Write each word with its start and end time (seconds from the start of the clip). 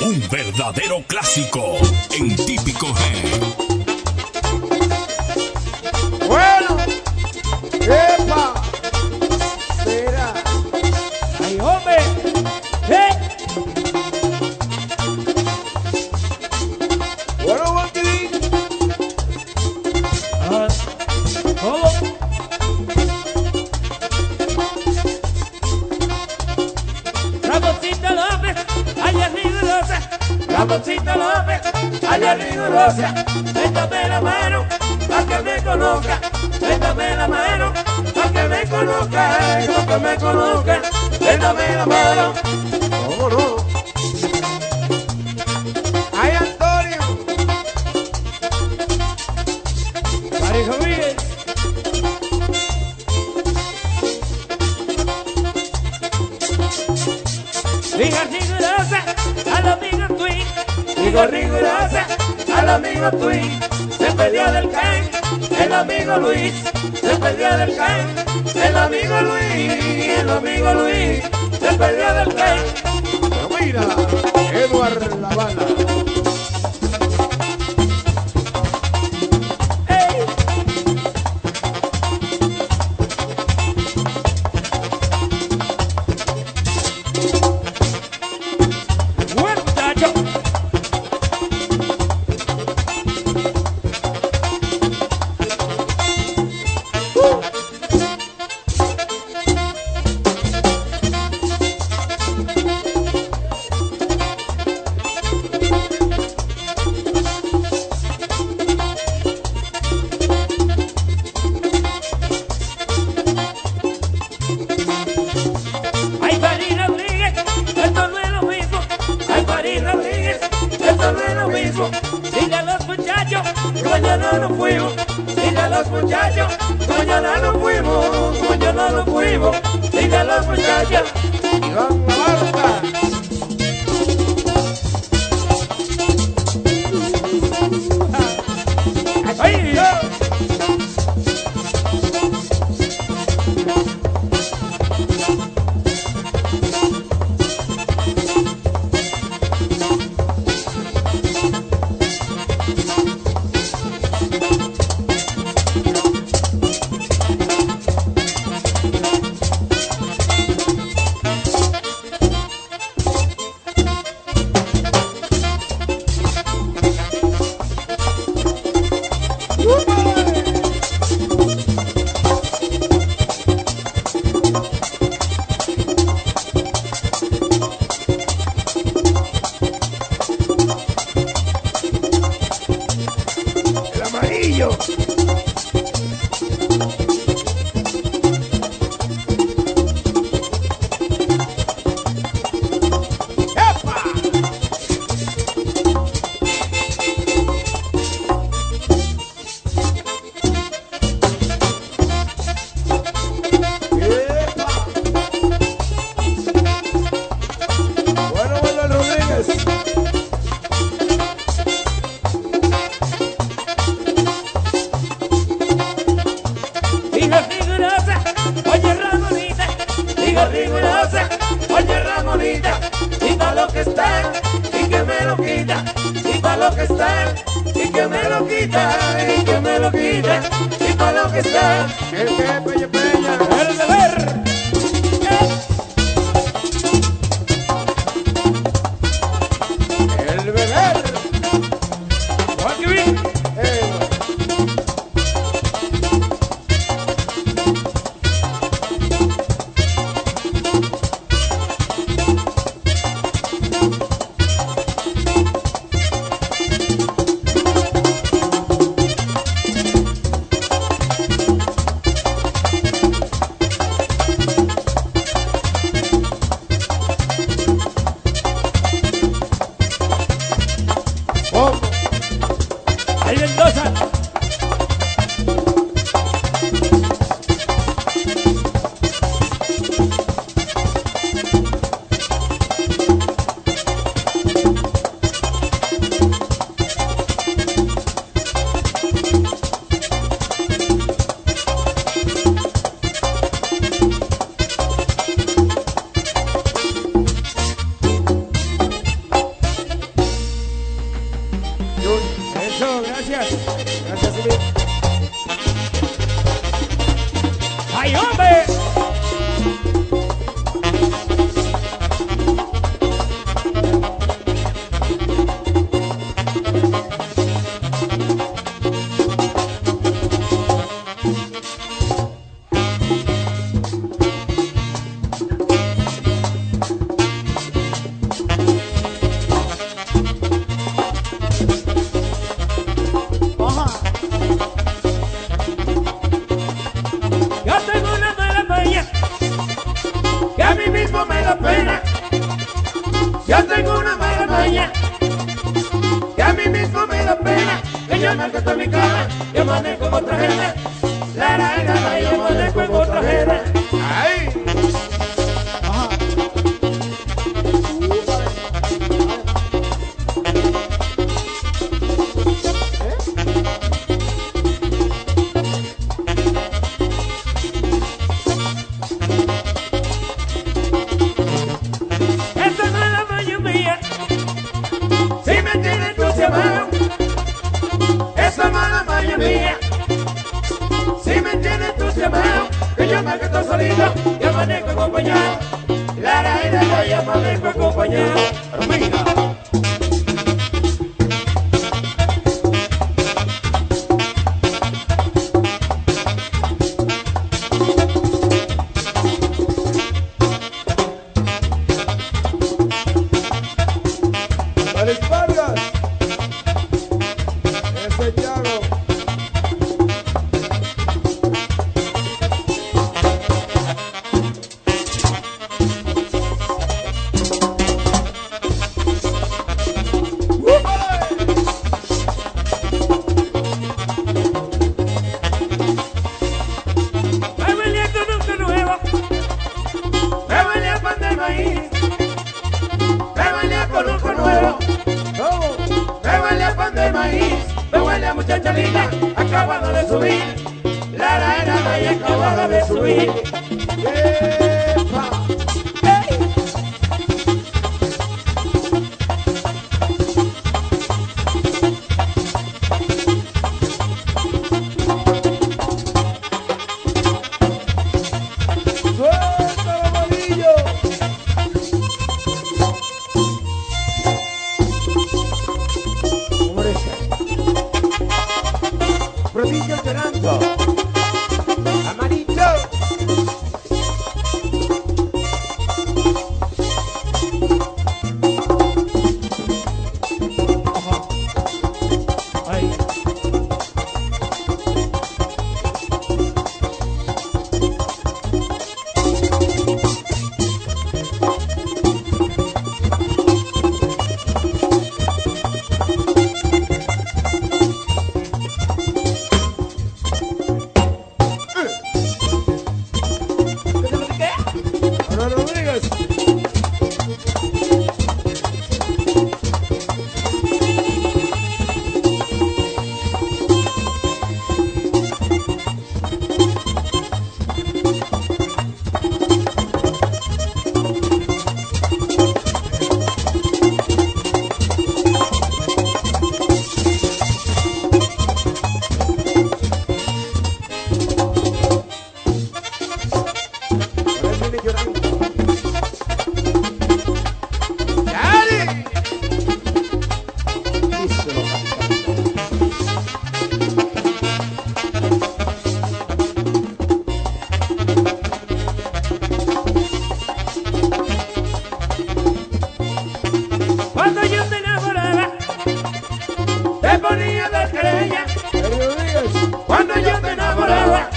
Un 0.00 0.22
verdadero 0.30 1.02
clásico 1.08 1.76
en 2.16 2.36
típico 2.36 2.86
G. 2.86 3.77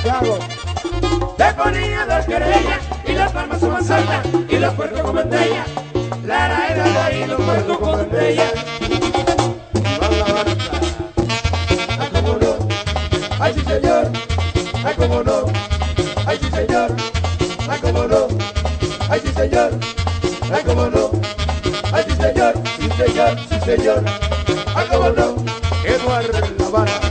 hago? 0.10 0.40
Le 1.38 1.54
ponía 1.54 2.06
dos 2.06 2.26
querellas 2.26 2.82
y 3.06 3.12
las 3.14 3.32
palmas 3.32 3.60
son 3.60 3.74
más 3.74 3.90
altas 3.90 4.26
y 4.50 4.58
los 4.58 4.74
puertos 4.74 5.02
con 5.02 5.16
bandella. 5.16 5.66
La 6.26 6.48
la 6.48 6.86
la 6.86 7.14
y 7.14 7.26
los 7.28 7.42
puertos 7.42 7.78
con 7.78 7.92
bandella. 7.92 8.52
Ay, 12.00 12.10
cómo 12.14 12.38
no, 12.38 12.58
ay 13.40 13.54
sí 13.54 13.62
señor, 13.62 14.12
ay 14.84 14.96
cómo 14.98 15.24
no, 15.24 15.46
ay 16.26 16.40
sí 16.42 16.50
señor, 16.50 16.96
ay 17.70 17.80
cómo 17.82 18.04
no, 18.04 18.28
ay 19.10 19.22
sí 19.24 19.32
señor, 19.34 19.72
ay 20.52 20.64
cómo 20.66 20.86
no, 20.88 21.12
ay 21.94 22.06
sí 22.08 22.16
señor, 22.16 22.54
sí 22.80 22.90
señor, 22.98 23.38
sí 23.50 23.60
señor, 23.66 24.04
ay 24.76 24.88
cómo 24.90 25.10
no, 25.10 25.36
Eduardo 25.84 26.40
Navarra. 26.60 27.11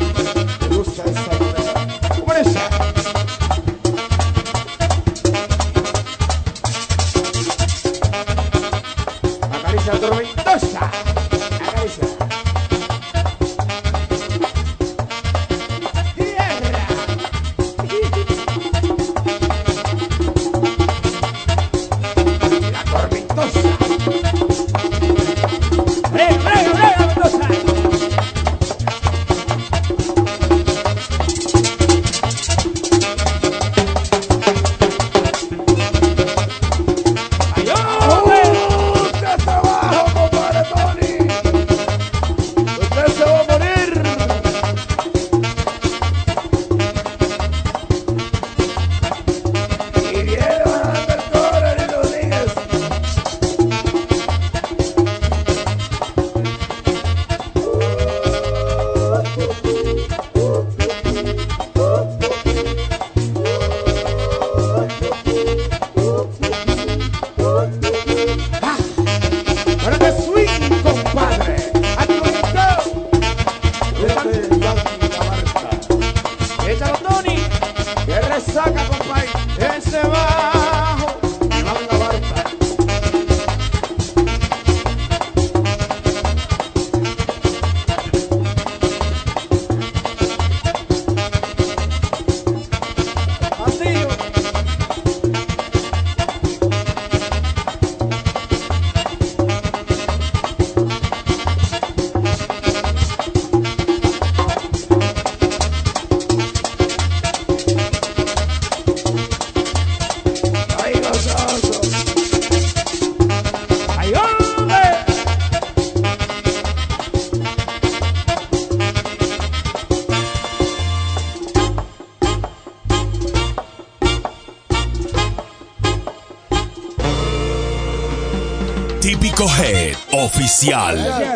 especial. 130.62 131.29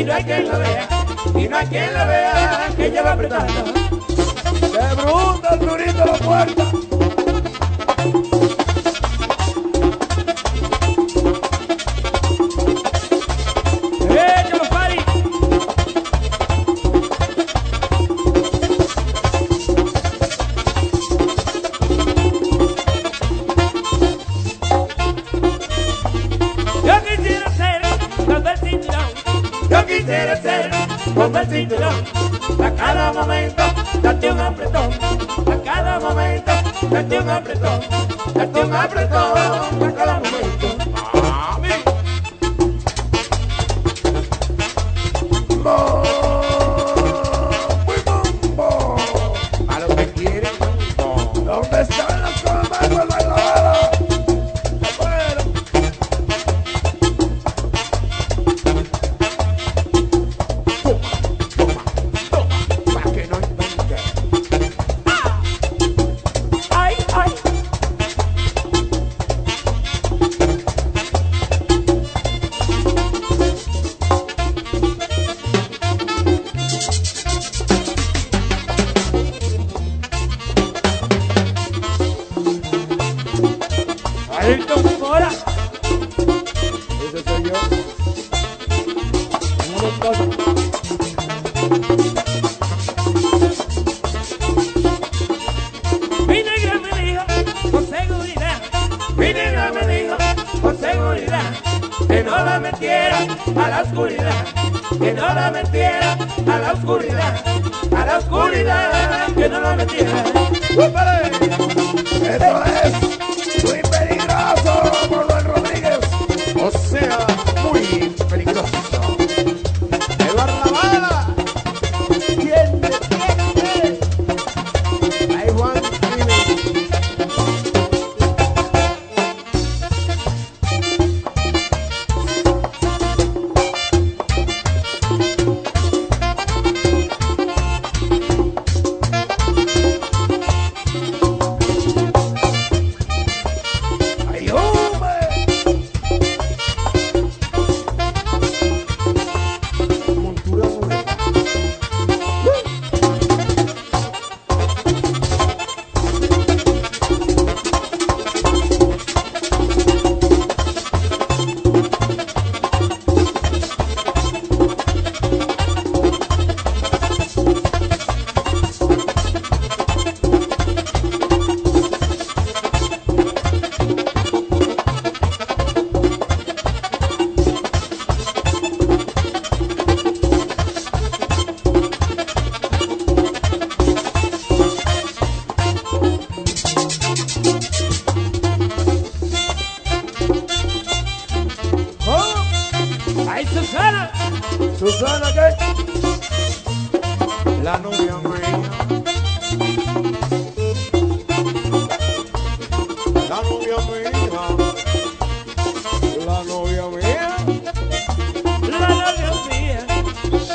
y 0.00 0.04
no 0.04 0.14
hay 0.14 0.24
quien 0.24 0.48
la 0.48 0.58
vea, 0.58 0.88
y 1.34 1.48
no 1.48 1.56
hay 1.58 1.66
quien 1.66 1.92
la 1.92 2.04
vea, 2.06 2.68
que 2.74 2.86
ella 2.86 3.02
va 3.02 3.12
apretando. 3.12 3.79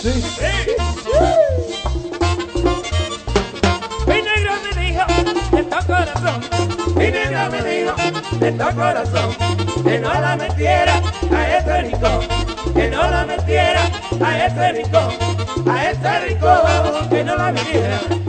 Sí. 0.05 0.11
Mi 4.05 4.21
negro 4.21 4.51
me 4.61 4.83
dijo, 4.83 5.01
está 5.57 5.79
corazón. 5.79 6.41
Mi 6.95 7.09
negro 7.09 7.49
me 7.49 7.63
dijo, 7.63 7.95
está 8.39 8.71
corazón. 8.75 9.35
Que 9.83 9.97
no 9.97 10.13
la 10.13 10.35
metiera 10.35 11.01
a 11.35 11.57
ese 11.57 11.81
rico. 11.81 12.19
Que 12.75 12.87
no 12.87 13.01
la 13.09 13.25
metiera 13.25 13.89
a 14.23 14.45
ese 14.45 14.71
rico. 14.73 15.09
A 15.71 15.89
ese 15.89 16.19
rincón, 16.19 17.09
que 17.09 17.23
no 17.23 17.35
la 17.35 17.51
metiera. 17.51 18.24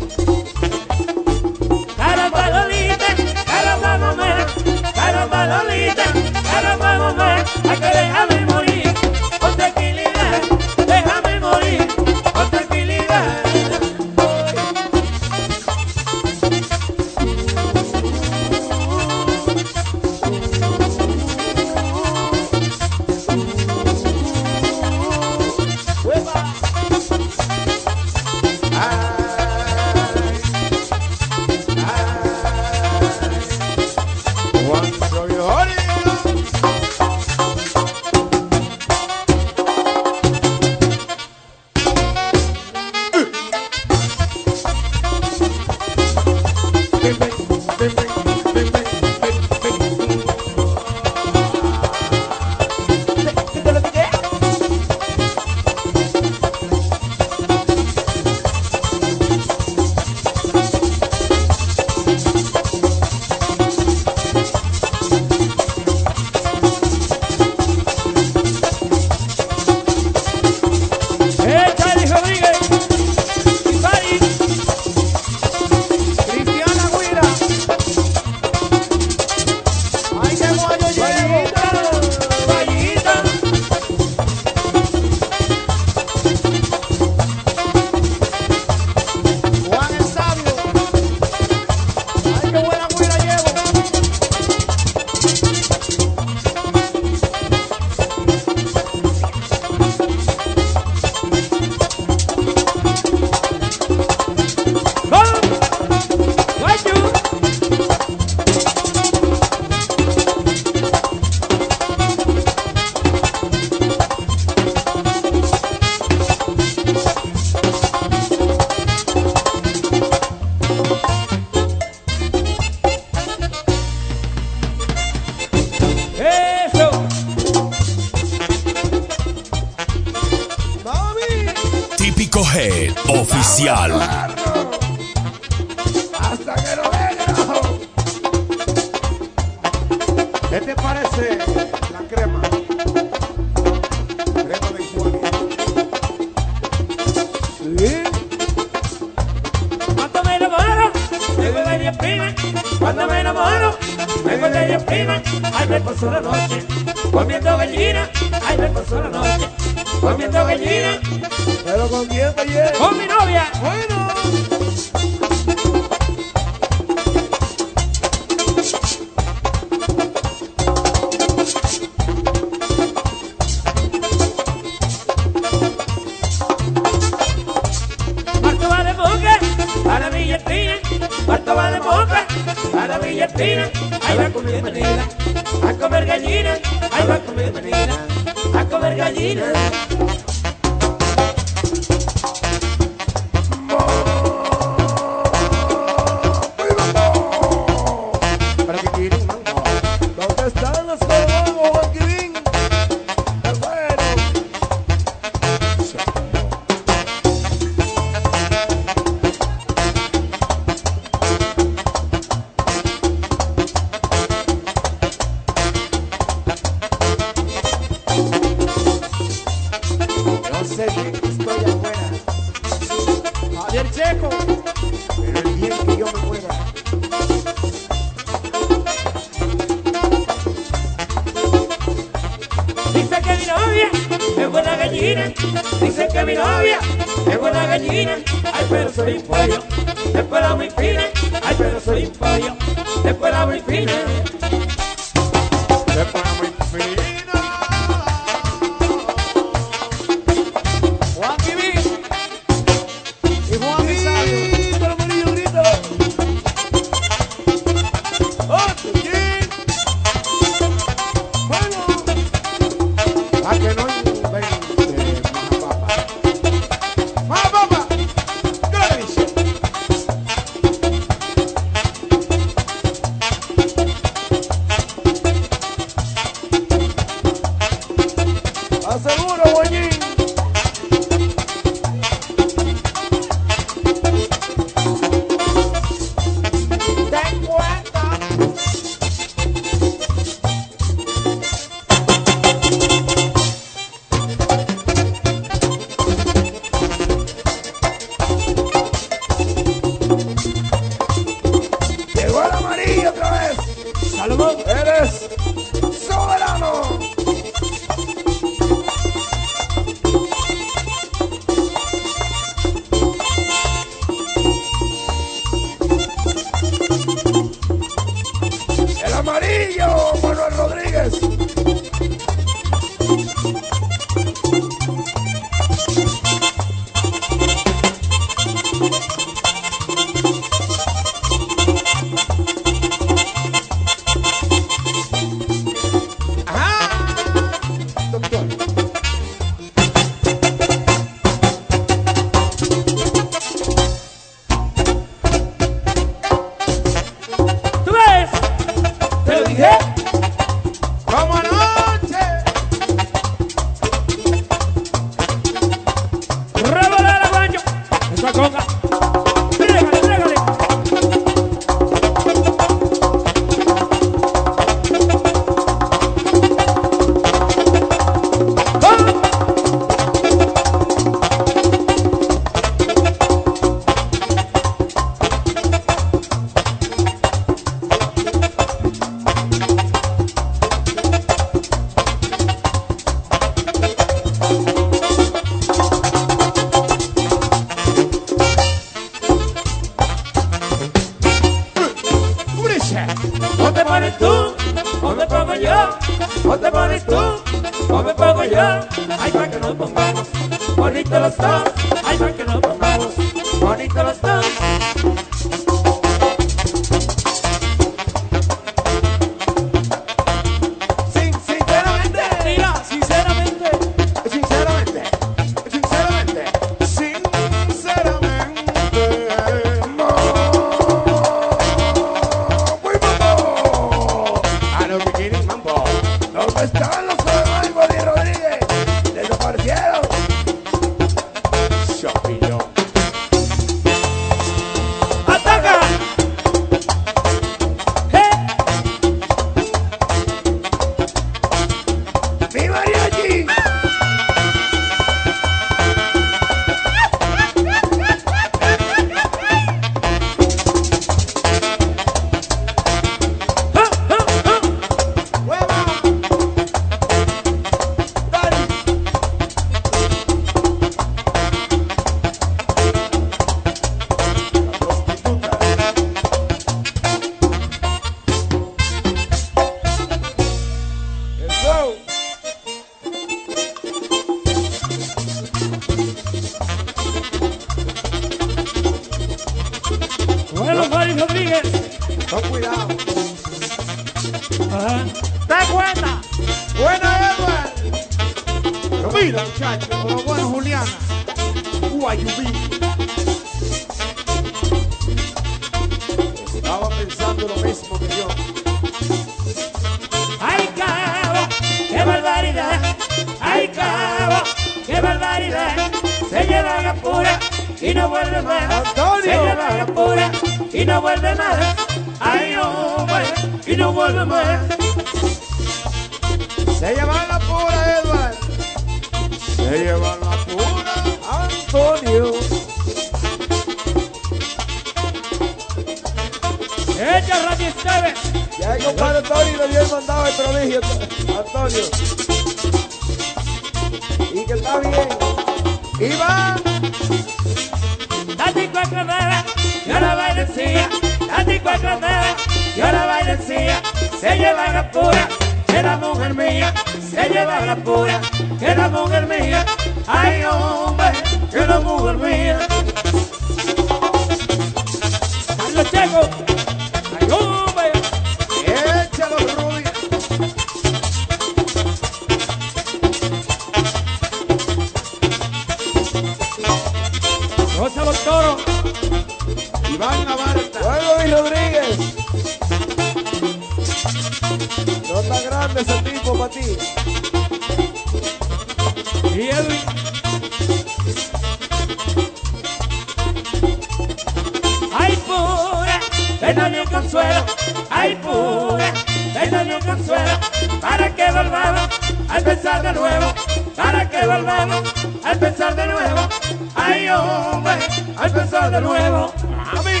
Ven, 586.48 586.56
dame 586.56 586.80
un 586.80 586.86
consuelo, 586.86 587.44
ay 587.90 588.16
pura, 588.22 588.90
ven, 589.34 589.50
dame 589.50 589.76
un 589.76 589.82
consuelo, 589.82 590.38
para 590.80 591.14
que 591.14 591.30
volvamos 591.30 592.00
a 592.26 592.38
empezar 592.38 592.82
de 592.82 592.92
nuevo, 592.94 593.34
para 593.76 594.08
que 594.08 594.26
volvamos 594.26 594.94
a 595.24 595.32
empezar 595.32 595.76
de 595.76 595.86
nuevo, 595.88 596.28
ay 596.74 597.08
hombre, 597.10 597.74
a 598.16 598.26
empezar 598.26 598.70
de 598.70 598.80
nuevo. 598.80 599.34
Mami. 599.74 600.00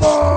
Oh. 0.00 0.29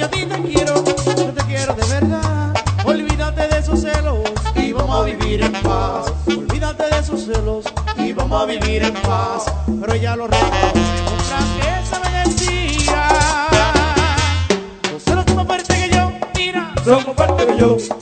yo 0.00 0.06
a 0.06 0.10
ti 0.10 0.24
te 0.24 0.42
quiero, 0.42 0.82
yo 0.84 1.32
te 1.32 1.44
quiero 1.44 1.74
de 1.74 1.86
verdad. 1.86 2.54
Olvídate 2.84 3.48
de 3.48 3.58
esos 3.58 3.80
celos 3.82 4.30
y 4.54 4.72
vamos 4.72 4.96
a 4.96 5.04
vivir 5.04 5.42
en 5.42 5.52
paz. 5.52 6.12
Olvídate 6.26 6.84
de 6.84 6.98
esos 6.98 7.24
celos 7.26 7.66
y 7.98 8.12
vamos 8.14 8.42
a 8.42 8.46
vivir 8.46 8.82
en 8.82 8.94
paz. 8.94 9.44
Pero 9.66 9.94
ya 9.96 10.16
lo 10.16 10.26
recuerdo, 10.26 10.72
que 11.60 11.82
esa 11.82 12.00
me 12.00 12.10
decía. 12.24 13.08
Los 14.90 15.02
celos 15.02 15.46
más 15.46 15.62
que 15.64 15.90
yo, 15.92 16.12
mira, 16.34 16.72
son 16.82 17.14
fuertes 17.14 17.46
que 17.46 17.58
yo. 17.58 17.99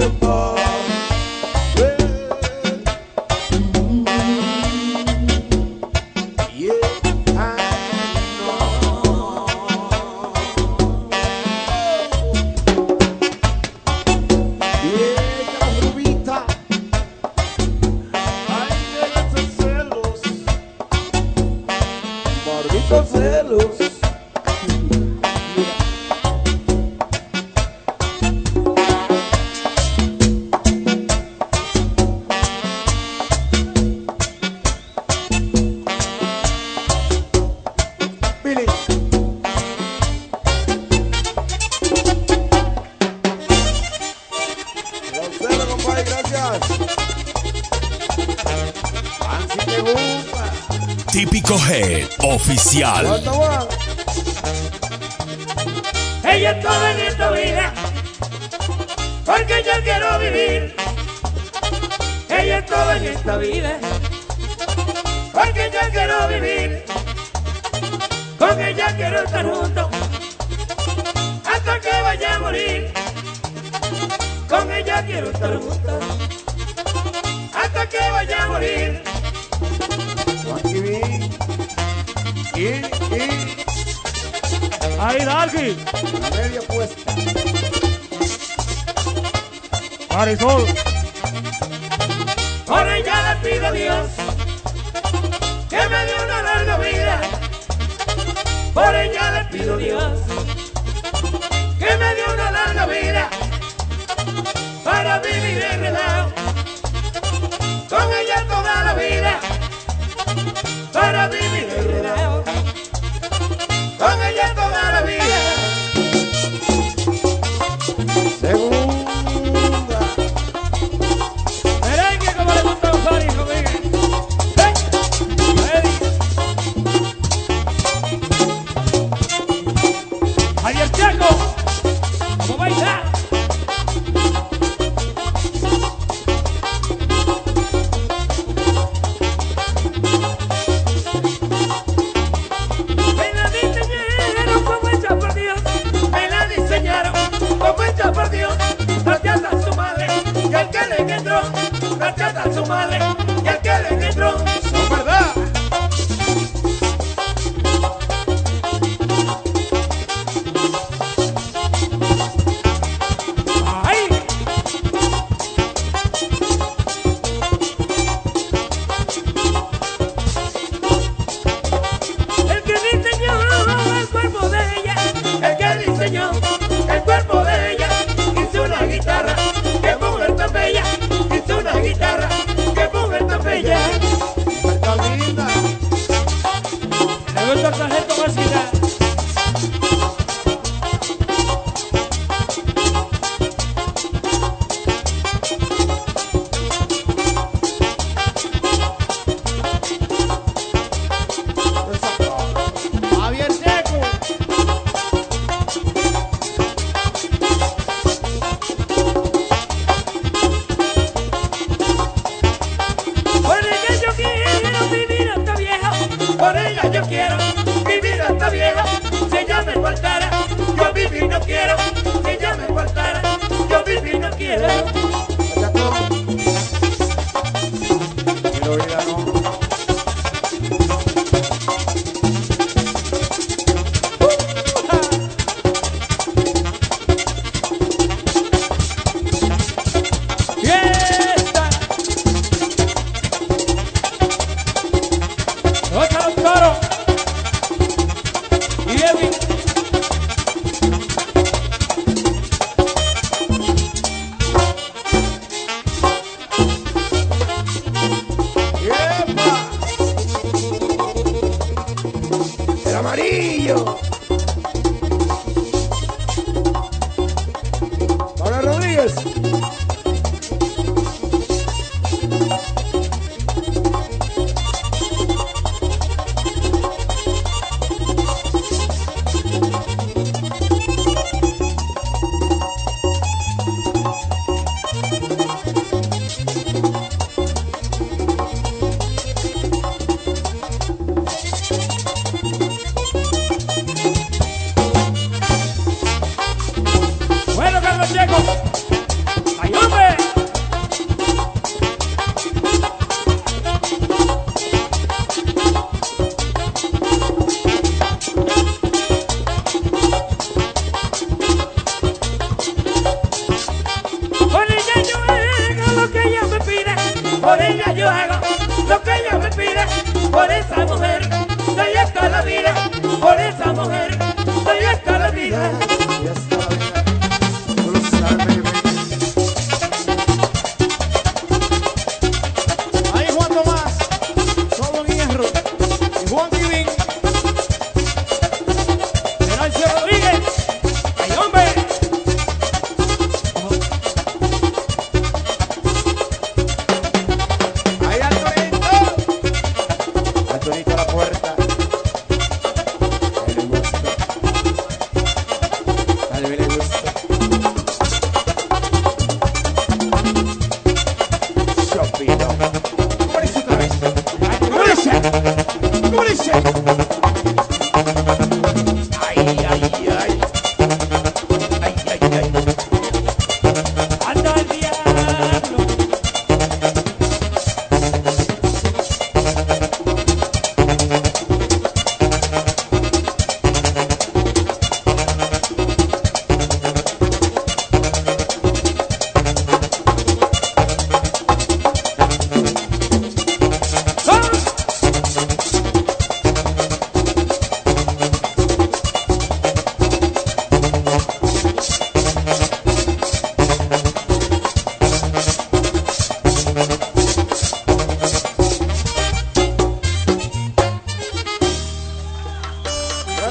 Vamos 0.00 0.56
a 0.56 0.59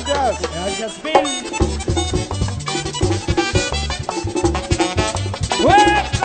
Gracias. 0.10 0.52
Gracias, 0.52 1.04
Bill. 1.04 1.50
¡Fuerza 5.62 6.19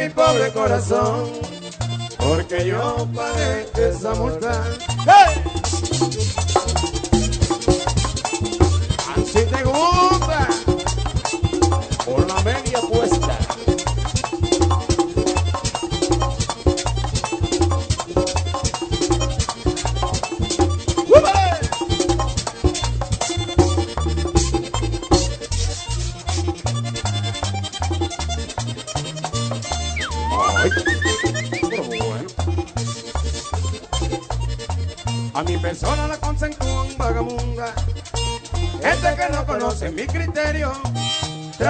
mi 0.00 0.08
pobre 0.08 0.50
corazón 0.52 1.30
porque 2.16 2.66
yo 2.66 3.06
pagué 3.14 3.66
esa 3.76 4.14
multa. 4.14 4.64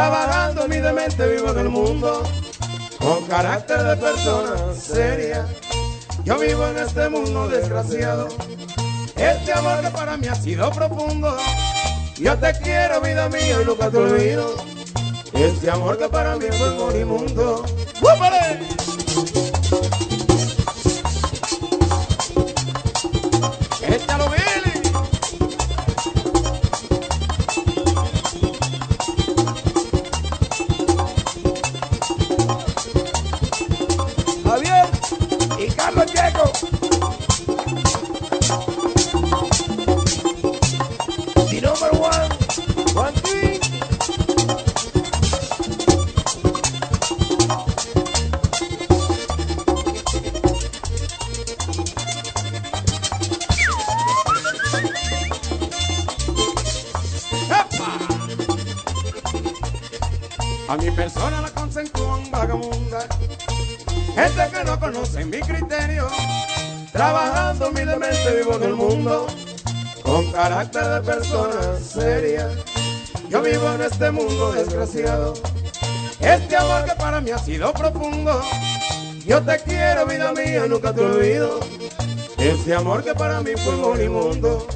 Trabajando 0.01 0.65
humildemente 0.65 1.27
vivo 1.27 1.51
en 1.51 1.59
el 1.59 1.69
mundo. 1.69 2.23
Con 3.01 3.27
carácter 3.27 3.83
de 3.83 3.97
persona 3.99 4.73
seria. 4.75 5.47
Yo 6.25 6.39
vivo 6.39 6.67
en 6.69 6.79
este 6.79 7.11
mundo 7.11 7.47
desgraciado. 7.49 8.29
Este 9.15 9.53
amor 9.53 9.83
que 9.83 9.91
para 9.91 10.17
mí 10.17 10.27
ha 10.27 10.35
sido 10.35 10.71
profundo. 10.71 11.37
Yo 12.17 12.35
te 12.39 12.51
quiero, 12.63 13.03
vida 13.03 13.29
mía, 13.29 13.59
y 13.61 13.67
nunca 13.67 13.91
te 13.91 13.99
olvido. 13.99 14.55
Este 15.35 15.71
amor 15.71 15.99
que 15.99 16.09
para 16.09 16.35
mí 16.37 16.47
fue 16.47 16.71
morimundo. 16.77 17.63
¡Wúpale! 18.01 18.80
Amor 82.81 83.05
que 83.05 83.15
para 83.15 83.41
mí 83.43 83.51
fue 83.63 83.77
morimundo. 83.77 84.67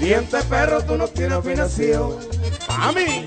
Diente 0.00 0.38
perro, 0.44 0.82
tú 0.82 0.96
no 0.96 1.06
tienes 1.06 1.38
afinación. 1.38 2.16
A 2.68 2.92
mí. 2.92 3.25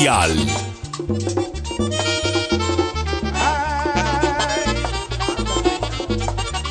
Oficial. 0.00 0.34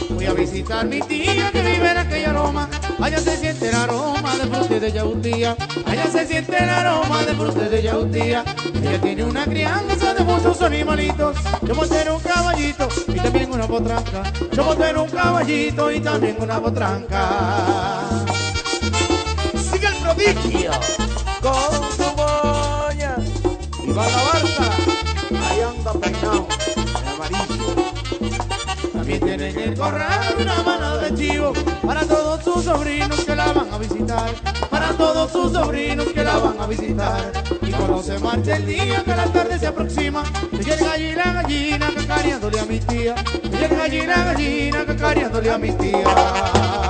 Voy 0.09 0.25
a 0.25 0.33
visitar 0.33 0.87
mi 0.87 0.99
tía 1.01 1.51
que 1.51 1.61
vive 1.61 1.91
en 1.91 1.97
aquella 1.97 2.33
Roma. 2.33 2.67
Allá 2.99 3.19
se 3.19 3.37
siente 3.37 3.69
el 3.69 3.75
aroma 3.75 4.35
de 4.35 4.47
frutas 4.47 4.81
de 4.81 4.91
yautía. 4.91 5.55
Allá 5.85 6.07
se 6.07 6.25
siente 6.25 6.57
el 6.57 6.69
aroma 6.69 7.21
de 7.21 7.35
frutas 7.35 7.69
de 7.69 7.83
yautía. 7.83 8.43
Ella 8.81 8.99
tiene 8.99 9.23
una 9.23 9.45
crianza 9.45 10.15
de 10.15 10.23
muchos 10.23 10.59
animalitos. 10.63 11.37
Yo 11.61 11.75
monté 11.75 12.01
en 12.01 12.09
un 12.09 12.21
caballito 12.21 12.87
y 13.09 13.15
también 13.17 13.51
una 13.51 13.67
potranca. 13.67 14.23
Yo 14.51 14.63
monté 14.63 14.89
en 14.89 14.97
un 14.97 15.09
caballito 15.09 15.91
y 15.91 15.99
también 15.99 16.37
una 16.39 16.59
potranca. 16.59 18.25
Sigue 19.71 19.85
el 19.85 19.95
prodigio 19.97 20.71
sobrinos 32.69 33.25
que 33.25 33.35
la 33.35 33.51
van 33.51 33.73
a 33.73 33.77
visitar. 33.79 34.29
Para 34.69 34.89
todos 34.89 35.31
sus 35.31 35.51
sobrinos 35.51 36.07
que 36.07 36.23
la 36.23 36.37
van 36.37 36.59
a 36.59 36.67
visitar. 36.67 37.31
Y 37.61 37.71
cuando 37.71 38.03
se 38.03 38.19
marcha 38.19 38.57
el 38.57 38.65
día 38.65 39.03
que 39.03 39.15
la 39.15 39.25
tarde 39.25 39.57
se 39.57 39.67
aproxima, 39.67 40.23
ella 40.53 40.75
es 40.75 40.83
gallina, 40.83 41.33
gallina, 41.33 41.89
cacareándole 41.95 42.59
a 42.59 42.65
mi 42.65 42.79
tía. 42.79 43.15
Ella 43.43 43.65
es 43.65 43.77
gallina, 43.77 44.23
gallina, 44.23 44.85
cacareándole 44.85 45.51
a 45.51 45.57
mi 45.57 45.71
tía. 45.71 46.88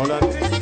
Hola. 0.00 0.59